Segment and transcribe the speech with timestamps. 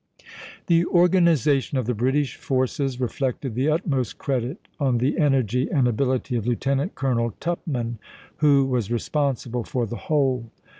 [0.65, 6.35] The organisation of the British forces reflected the utmost credit on the energy and ability
[6.35, 7.99] of Lieutenant Colonel Tupman,
[8.37, 10.49] who was responsible for the whole.